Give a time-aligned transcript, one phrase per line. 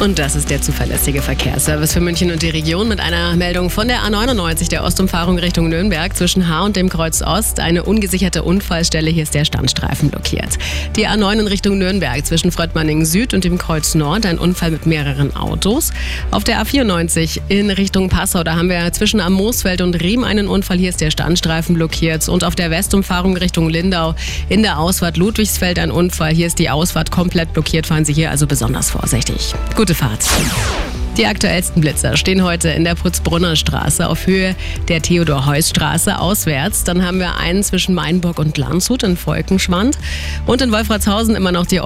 [0.00, 3.88] Und das ist der zuverlässige Verkehrsservice für München und die Region mit einer Meldung von
[3.88, 7.58] der A99 der Ostumfahrung Richtung Nürnberg zwischen H und dem Kreuz Ost.
[7.58, 10.56] Eine ungesicherte Unfallstelle, hier ist der Standstreifen blockiert.
[10.94, 14.86] Die A9 in Richtung Nürnberg zwischen Fröttmanning Süd und dem Kreuz Nord, ein Unfall mit
[14.86, 15.90] mehreren Autos.
[16.30, 20.78] Auf der A94 in Richtung Passau, da haben wir zwischen Am und Riem einen Unfall,
[20.78, 22.28] hier ist der Standstreifen blockiert.
[22.28, 24.14] Und auf der Westumfahrung Richtung Lindau
[24.48, 28.30] in der Ausfahrt Ludwigsfeld ein Unfall, hier ist die Ausfahrt komplett blockiert, fahren Sie hier
[28.30, 29.54] also besonders vorsichtig.
[29.74, 30.26] Gut Gute Fahrt.
[31.16, 34.54] Die aktuellsten Blitzer stehen heute in der Putzbrunner Straße auf Höhe
[34.88, 36.84] der Theodor-Heuss-Straße auswärts.
[36.84, 39.96] Dann haben wir einen zwischen Mainburg und Landshut in Volkenschwand
[40.44, 41.80] und in Wolfratshausen immer noch die